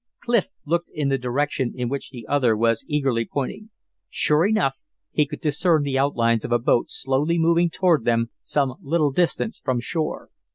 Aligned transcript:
Clif 0.21 0.47
looked 0.65 0.89
in 0.89 1.09
the 1.09 1.19
direction 1.19 1.73
in 1.75 1.87
which 1.87 2.09
the 2.09 2.25
other 2.27 2.57
was 2.57 2.83
eagerly 2.87 3.23
pointing. 3.23 3.69
Sure 4.09 4.47
enough, 4.47 4.79
he 5.11 5.27
could 5.27 5.41
discern 5.41 5.83
the 5.83 5.99
outlines 5.99 6.43
of 6.43 6.51
a 6.51 6.57
boat 6.57 6.87
slowly 6.89 7.37
moving 7.37 7.69
toward 7.69 8.03
them 8.03 8.31
some 8.41 8.73
little 8.81 9.11
distance 9.11 9.59
from 9.59 9.79
shore. 9.79 10.29